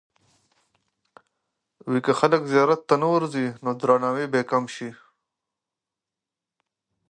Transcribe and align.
که 2.05 2.11
خلک 2.19 2.41
زیارت 2.51 2.81
ته 2.89 2.95
نه 3.03 3.07
ورځي، 3.15 3.47
نو 3.63 3.69
درناوی 3.79 4.25
به 4.31 4.37
یې 4.39 4.49
کم 4.51 4.63
سي. 4.75 4.89